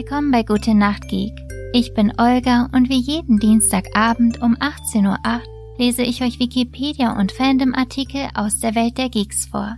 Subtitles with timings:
[0.00, 1.36] Willkommen bei Gute Nacht Geek.
[1.72, 5.42] Ich bin Olga und wie jeden Dienstagabend um 18.08 Uhr
[5.76, 9.76] lese ich euch Wikipedia und Fandom-Artikel aus der Welt der Geeks vor.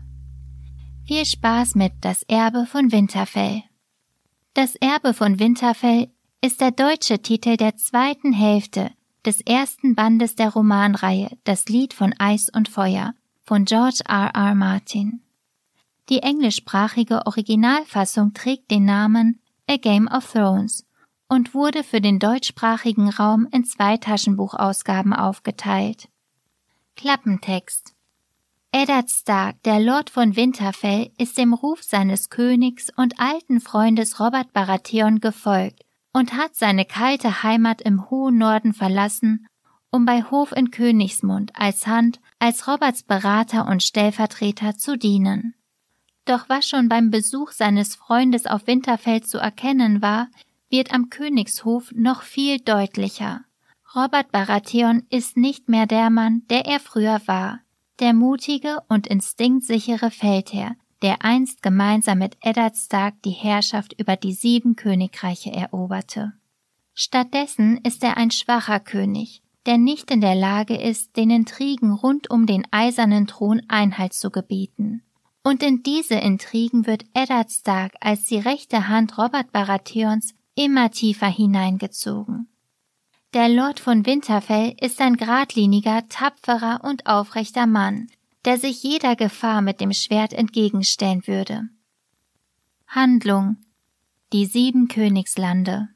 [1.07, 3.63] Viel Spaß mit Das Erbe von Winterfell.
[4.53, 6.11] Das Erbe von Winterfell
[6.45, 8.91] ist der deutsche Titel der zweiten Hälfte
[9.25, 14.33] des ersten Bandes der Romanreihe Das Lied von Eis und Feuer von George R.
[14.35, 14.55] R.
[14.55, 15.23] Martin.
[16.11, 20.85] Die englischsprachige Originalfassung trägt den Namen A Game of Thrones
[21.29, 26.09] und wurde für den deutschsprachigen Raum in zwei Taschenbuchausgaben aufgeteilt.
[26.97, 27.95] Klappentext
[28.73, 34.53] Eddard Stark, der Lord von Winterfell, ist dem Ruf seines Königs und alten Freundes Robert
[34.53, 39.47] Baratheon gefolgt und hat seine kalte Heimat im hohen Norden verlassen,
[39.93, 45.55] um bei Hof in Königsmund als Hand, als Roberts Berater und Stellvertreter zu dienen.
[46.25, 50.29] Doch was schon beim Besuch seines Freundes auf Winterfeld zu erkennen war,
[50.69, 53.45] wird am Königshof noch viel deutlicher.
[53.95, 57.61] Robert Baratheon ist nicht mehr der Mann, der er früher war,
[57.99, 64.33] der mutige und instinktsichere Feldherr, der einst gemeinsam mit Eddard Stark die Herrschaft über die
[64.33, 66.35] sieben Königreiche eroberte.
[66.95, 72.31] Stattdessen ist er ein schwacher König, der nicht in der Lage ist, den Intrigen rund
[72.31, 75.03] um den eisernen Thron Einhalt zu gebieten.
[75.43, 81.29] Und in diese Intrigen wird Eddard Stark als die rechte Hand Robert Baratheons immer tiefer
[81.29, 82.49] hineingezogen.
[83.33, 88.09] Der Lord von Winterfell ist ein geradliniger, tapferer und aufrechter Mann,
[88.45, 91.69] der sich jeder Gefahr mit dem Schwert entgegenstellen würde.
[92.87, 93.57] Handlung
[94.33, 95.89] Die sieben Königslande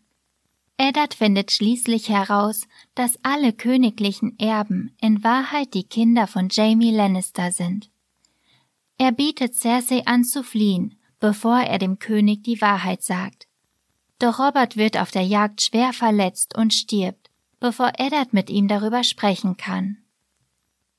[0.77, 2.63] Eddard findet schließlich heraus,
[2.95, 7.91] dass alle königlichen Erben in Wahrheit die Kinder von Jamie Lannister sind.
[8.99, 13.49] Er bietet Cersei an zu fliehen, bevor er dem König die Wahrheit sagt.
[14.19, 17.31] Doch Robert wird auf der Jagd schwer verletzt und stirbt,
[17.61, 19.99] bevor Eddard mit ihm darüber sprechen kann.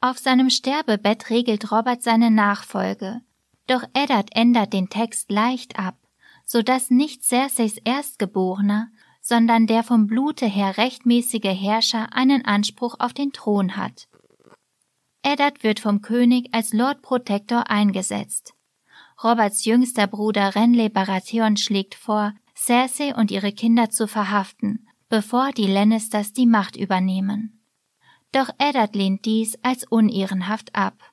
[0.02, 3.22] Auf seinem Sterbebett regelt Robert seine Nachfolge,
[3.68, 5.98] doch Eddard ändert den Text leicht ab,
[6.46, 8.90] so dass nicht Cerseis Erstgeborener,
[9.22, 14.08] sondern der vom Blute her rechtmäßige Herrscher einen Anspruch auf den Thron hat.
[15.26, 18.54] Eddard wird vom König als Lord Protector eingesetzt.
[19.24, 25.66] Roberts jüngster Bruder Renly Baratheon schlägt vor, Cersei und ihre Kinder zu verhaften, bevor die
[25.66, 27.66] Lannisters die Macht übernehmen.
[28.32, 31.12] Doch Eddard lehnt dies als unehrenhaft ab.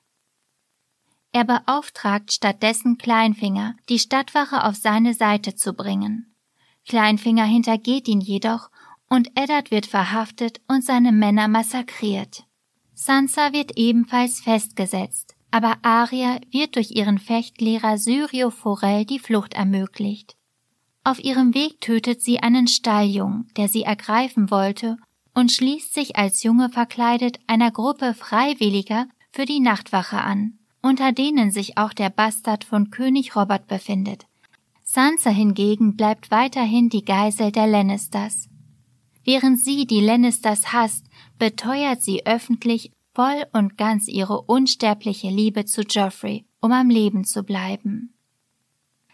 [1.31, 6.35] Er beauftragt stattdessen Kleinfinger, die Stadtwache auf seine Seite zu bringen.
[6.87, 8.69] Kleinfinger hintergeht ihn jedoch
[9.09, 12.45] und Eddard wird verhaftet und seine Männer massakriert.
[13.05, 20.37] Sansa wird ebenfalls festgesetzt, aber Arya wird durch ihren Fechtlehrer Syrio Forel die Flucht ermöglicht.
[21.03, 24.95] Auf ihrem Weg tötet sie einen Stalljungen, der sie ergreifen wollte,
[25.33, 31.51] und schließt sich als Junge verkleidet einer Gruppe Freiwilliger für die Nachtwache an, unter denen
[31.51, 34.27] sich auch der Bastard von König Robert befindet.
[34.85, 38.47] Sansa hingegen bleibt weiterhin die Geisel der Lannisters.
[39.25, 41.05] Während sie die Lannisters hasst,
[41.37, 47.43] beteuert sie öffentlich voll und ganz ihre unsterbliche Liebe zu Geoffrey, um am Leben zu
[47.43, 48.13] bleiben.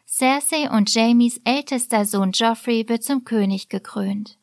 [0.07, 4.38] Cersei und Jamies ältester Sohn Geoffrey wird zum König gekrönt.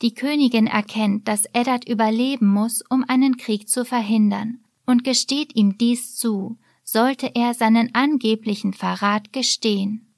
[0.00, 5.76] Die Königin erkennt, dass Eddard überleben muss, um einen Krieg zu verhindern, und gesteht ihm
[5.76, 10.14] dies zu, sollte er seinen angeblichen Verrat gestehen.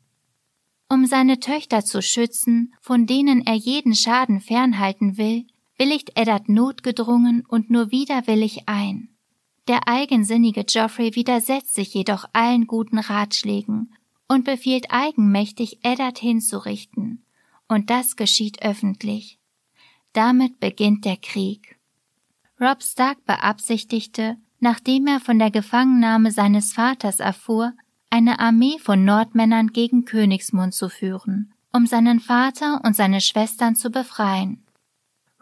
[0.89, 5.47] Um seine Töchter zu schützen, von denen er jeden Schaden fernhalten will,
[5.81, 9.09] willigt Eddard notgedrungen und nur widerwillig ein.
[9.67, 13.95] Der eigensinnige Geoffrey widersetzt sich jedoch allen guten Ratschlägen
[14.29, 17.25] und befiehlt eigenmächtig, Eddard hinzurichten.
[17.67, 19.39] Und das geschieht öffentlich.
[20.13, 21.79] Damit beginnt der Krieg.
[22.61, 27.73] Rob Stark beabsichtigte, nachdem er von der Gefangennahme seines Vaters erfuhr,
[28.11, 33.91] eine Armee von Nordmännern gegen Königsmund zu führen, um seinen Vater und seine Schwestern zu
[33.91, 34.63] befreien.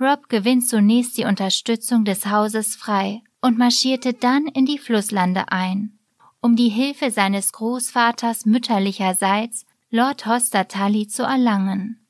[0.00, 5.98] Rob gewinnt zunächst die Unterstützung des Hauses frei und marschierte dann in die Flusslande ein,
[6.40, 12.06] um die Hilfe seines Großvaters mütterlicherseits, Lord Hoster Tully, zu erlangen.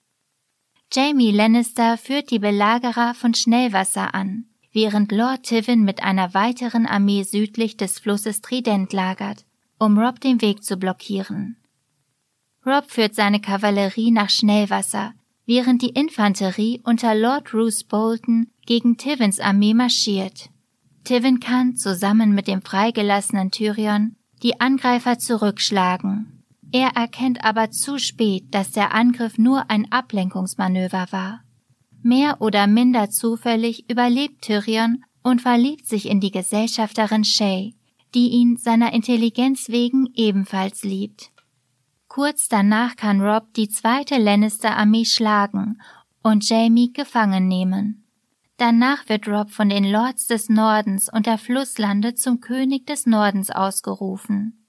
[0.93, 7.23] Jamie Lannister führt die Belagerer von Schnellwasser an, während Lord Tivin mit einer weiteren Armee
[7.23, 9.45] südlich des Flusses Trident lagert,
[9.79, 11.57] um Rob den Weg zu blockieren.
[12.67, 15.15] Rob führt seine Kavallerie nach Schnellwasser,
[15.49, 20.51] während die Infanterie unter Lord Roose Bolton gegen Tivins Armee marschiert.
[21.05, 26.45] Tivin kann zusammen mit dem freigelassenen Tyrion die Angreifer zurückschlagen.
[26.71, 31.41] Er erkennt aber zu spät, dass der Angriff nur ein Ablenkungsmanöver war.
[32.03, 37.75] Mehr oder minder zufällig überlebt Tyrion und verliebt sich in die Gesellschafterin Shay,
[38.15, 41.31] die ihn seiner Intelligenz wegen ebenfalls liebt.
[42.09, 45.81] Kurz danach kann Rob die zweite Lannister-Armee schlagen
[46.23, 48.05] und Jamie gefangen nehmen.
[48.57, 53.51] Danach wird Rob von den Lords des Nordens und der Flusslande zum König des Nordens
[53.51, 54.67] ausgerufen.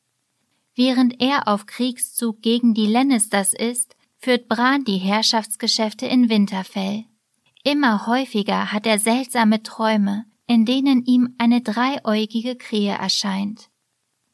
[0.75, 7.05] Während er auf Kriegszug gegen die Lannisters ist, führt Bran die Herrschaftsgeschäfte in Winterfell.
[7.63, 13.69] Immer häufiger hat er seltsame Träume, in denen ihm eine dreieugige Krähe erscheint.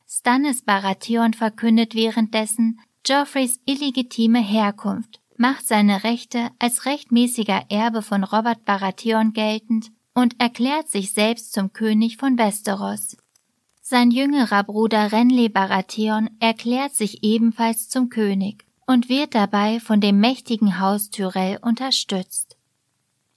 [0.08, 8.66] Stannis Baratheon verkündet währenddessen Joffreys illegitime Herkunft macht seine Rechte als rechtmäßiger Erbe von Robert
[8.66, 13.18] Baratheon geltend und erklärt sich selbst zum König von Westeros.
[13.82, 20.20] Sein jüngerer Bruder Renly Baratheon erklärt sich ebenfalls zum König und wird dabei von dem
[20.20, 22.58] mächtigen Haus Tyrell unterstützt.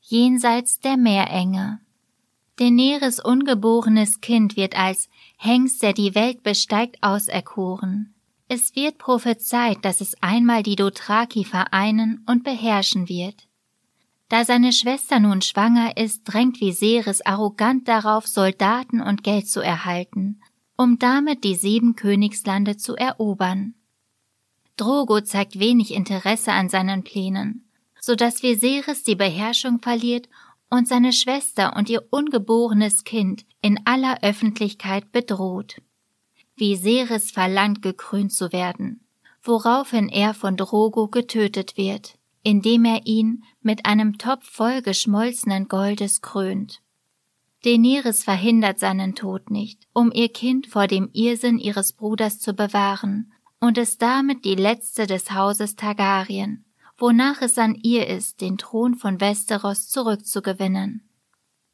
[0.01, 1.81] Jenseits der Meerenge.
[2.57, 8.15] Daenerys ungeborenes Kind wird als Hengst, der die Welt besteigt, auserkoren.
[8.51, 13.47] Es wird prophezeit, dass es einmal die Dothraki vereinen und beherrschen wird.
[14.31, 20.41] Da seine Schwester nun schwanger ist, drängt Viserys arrogant darauf, Soldaten und Geld zu erhalten,
[20.77, 23.75] um damit die sieben Königslande zu erobern.
[24.77, 27.69] Drogo zeigt wenig Interesse an seinen Plänen,
[28.01, 30.29] so dass Viserys die Beherrschung verliert
[30.71, 35.83] und seine Schwester und ihr ungeborenes Kind in aller Öffentlichkeit bedroht.
[36.59, 39.01] Viserys verlangt gekrönt zu werden,
[39.43, 46.23] woraufhin er von Drogo getötet wird, indem er ihn mit einem Topf voll geschmolzenen Goldes
[46.23, 46.81] krönt.
[47.65, 53.33] Daenerys verhindert seinen Tod nicht, um ihr Kind vor dem Irrsinn ihres Bruders zu bewahren
[53.61, 56.65] und ist damit die letzte des Hauses Targaryen,
[56.97, 61.09] wonach es an ihr ist, den Thron von Westeros zurückzugewinnen.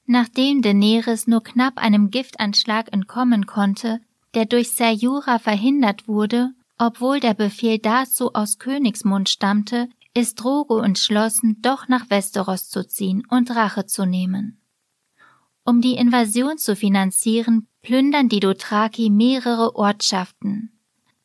[0.06, 4.00] Nachdem Daenerys nur knapp einem Giftanschlag entkommen konnte,
[4.34, 11.58] der durch Serjura verhindert wurde, obwohl der Befehl dazu aus Königsmund stammte, ist Drogo entschlossen,
[11.60, 14.60] doch nach Westeros zu ziehen und Rache zu nehmen.
[15.64, 20.78] Um die Invasion zu finanzieren, plündern die Dothraki mehrere Ortschaften.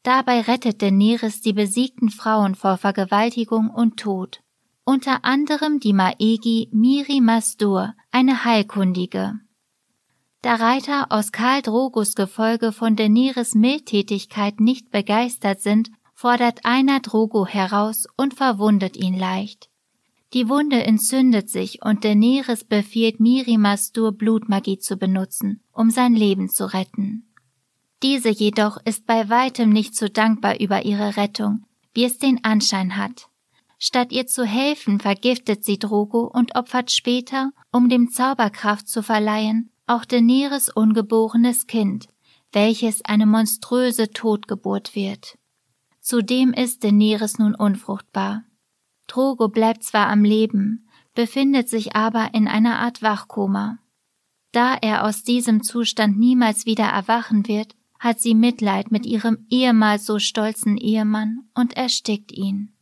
[0.04, 4.42] Dabei rettet Daenerys die besiegten Frauen vor Vergewaltigung und Tod,
[4.86, 9.40] unter anderem die Maegi Miri Masdur, eine Heilkundige.
[10.42, 17.46] Da Reiter aus Karl Drogos Gefolge von Daenerys Mildtätigkeit nicht begeistert sind, fordert einer Drogo
[17.46, 19.70] heraus und verwundet ihn leicht.
[20.34, 26.72] Die Wunde entzündet sich und Daenerys befiehlt Mirimastur Blutmagie zu benutzen, um sein Leben zu
[26.74, 27.34] retten.
[28.02, 32.96] Diese jedoch ist bei weitem nicht so dankbar über ihre Rettung, wie es den Anschein
[32.96, 33.28] hat.
[33.78, 39.72] Statt ihr zu helfen, vergiftet sie Drogo und opfert später, um dem Zauberkraft zu verleihen,
[39.90, 42.08] auch Daenerys ungeborenes Kind,
[42.52, 45.38] welches eine monströse Totgeburt wird.
[46.00, 48.44] Zudem ist Daenerys nun unfruchtbar.
[49.08, 53.80] Drogo bleibt zwar am Leben, befindet sich aber in einer Art Wachkoma.
[54.52, 60.06] Da er aus diesem Zustand niemals wieder erwachen wird, hat sie Mitleid mit ihrem ehemals
[60.06, 62.74] so stolzen Ehemann und erstickt ihn.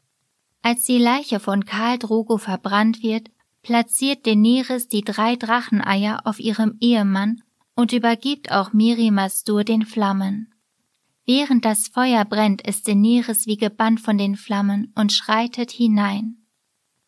[0.62, 3.29] Als die Leiche von Karl Drogo verbrannt wird,
[3.67, 7.43] platziert Daenerys die drei Dracheneier auf ihrem Ehemann
[7.75, 10.53] und übergibt auch Miri Mastur den Flammen.
[11.25, 16.38] Während das Feuer brennt, ist Daenerys wie gebannt von den Flammen und schreitet hinein.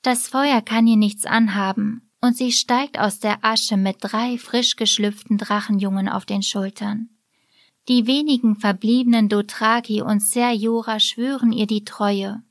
[0.02, 4.76] Das Feuer kann ihr nichts anhaben, und sie steigt aus der Asche mit drei frisch
[4.76, 7.08] geschlüpften Drachenjungen auf den Schultern.
[7.88, 12.44] Die wenigen verbliebenen Dothraki und Ser Jorah schwören ihr die Treue.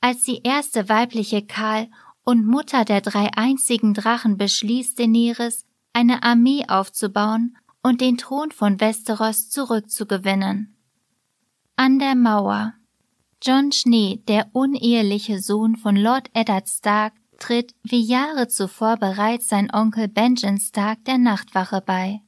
[0.00, 1.88] Als die erste weibliche Karl
[2.24, 8.80] und Mutter der drei einzigen Drachen beschließt Daenerys, eine Armee aufzubauen und den Thron von
[8.80, 10.76] Westeros zurückzugewinnen.
[11.76, 12.74] An der Mauer.
[13.42, 19.68] John Schnee, der uneheliche Sohn von Lord Eddard Stark, tritt wie Jahre zuvor bereits sein
[19.74, 22.20] Onkel Benjen Stark der Nachtwache bei.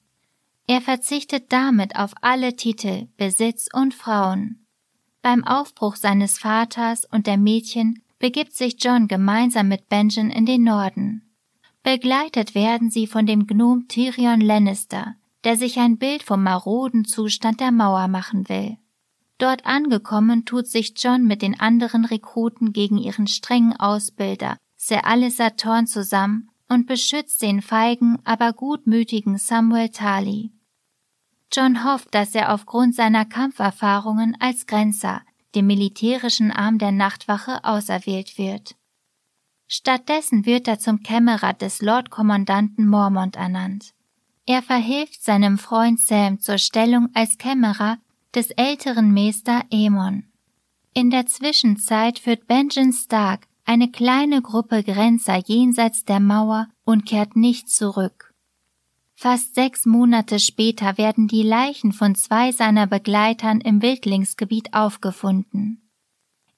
[0.67, 4.67] Er verzichtet damit auf alle Titel, Besitz und Frauen.
[5.23, 10.63] Beim Aufbruch seines Vaters und der Mädchen begibt sich John gemeinsam mit Benjen in den
[10.63, 11.31] Norden.
[11.83, 17.61] Begleitet werden sie von dem Gnom Tyrion Lannister, der sich ein Bild vom maroden Zustand
[17.61, 18.79] der Mauer machen will.
[19.37, 25.57] Dort angekommen tut sich John mit den anderen Rekruten gegen ihren strengen Ausbilder, Sir Alistair
[25.57, 30.51] Thorn zusammen und beschützt den feigen, aber gutmütigen Samuel Tali.
[31.53, 35.21] John hofft, dass er aufgrund seiner Kampferfahrungen als Grenzer
[35.55, 38.77] dem militärischen Arm der Nachtwache, auserwählt wird.
[39.67, 43.95] Stattdessen wird er zum Kämmerer des Lordkommandanten Mormont ernannt.
[44.47, 47.99] Er verhilft seinem Freund Sam zur Stellung als Kämmerer
[48.35, 50.25] des älteren Meister Aemon.
[50.93, 57.37] In der Zwischenzeit führt Benjamin Stark eine kleine Gruppe Grenzer jenseits der Mauer und kehrt
[57.37, 58.34] nicht zurück.
[59.15, 65.89] Fast sechs Monate später werden die Leichen von zwei seiner Begleitern im Wildlingsgebiet aufgefunden.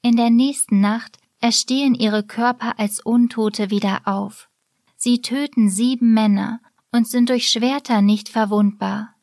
[0.02, 4.48] In der nächsten Nacht erstehen ihre Körper als Untote wieder auf.
[4.96, 6.60] Sie töten sieben Männer
[6.90, 9.14] und sind durch Schwerter nicht verwundbar.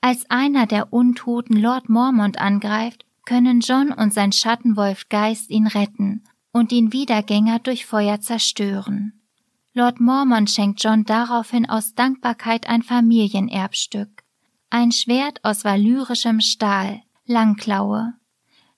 [0.00, 6.24] Als einer der Untoten Lord Mormont angreift, können John und sein Schattenwolf Geist ihn retten
[6.52, 9.17] und den Wiedergänger durch Feuer zerstören.
[9.78, 14.24] Lord Mormont schenkt John daraufhin aus Dankbarkeit ein Familienerbstück.
[14.70, 18.14] Ein Schwert aus valyrischem Stahl, Langklaue.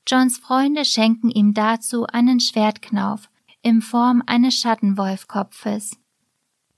[0.07, 3.31] Johns Freunde schenken ihm dazu einen Schwertknauf
[3.63, 5.97] in Form eines Schattenwolfkopfes.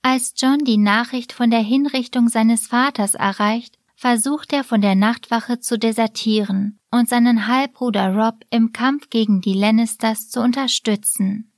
[0.03, 5.59] Als John die Nachricht von der Hinrichtung seines Vaters erreicht, versucht er von der Nachtwache
[5.59, 11.52] zu desertieren und seinen Halbbruder Rob im Kampf gegen die Lannisters zu unterstützen.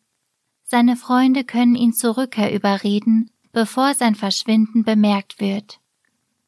[0.75, 5.79] Seine Freunde können ihn zur Rückkehr überreden, bevor sein Verschwinden bemerkt wird.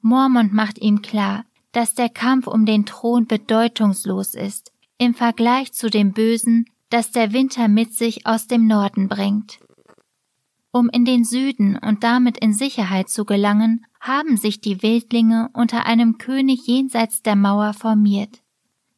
[0.00, 5.90] Mormont macht ihm klar, dass der Kampf um den Thron bedeutungslos ist im Vergleich zu
[5.90, 9.60] dem Bösen, das der Winter mit sich aus dem Norden bringt.
[10.72, 15.86] Um in den Süden und damit in Sicherheit zu gelangen, haben sich die Wildlinge unter
[15.86, 18.42] einem König jenseits der Mauer formiert,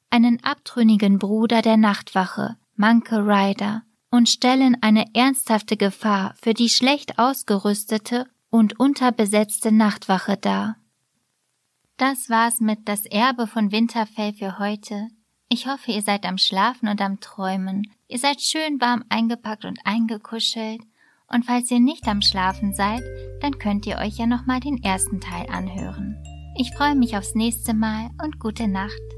[0.09, 7.19] einen abtrünnigen Bruder der Nachtwache, Manke Rider, und stellen eine ernsthafte Gefahr für die schlecht
[7.19, 10.77] ausgerüstete und unterbesetzte Nachtwache dar.
[11.97, 15.09] Das war's mit Das Erbe von Winterfell für heute.
[15.49, 17.91] Ich hoffe, ihr seid am Schlafen und am Träumen.
[18.07, 20.81] Ihr seid schön warm eingepackt und eingekuschelt
[21.31, 23.03] und falls ihr nicht am Schlafen seid,
[23.41, 26.17] dann könnt ihr euch ja nochmal den ersten Teil anhören.
[26.57, 29.18] Ich freue mich aufs nächste Mal und gute Nacht.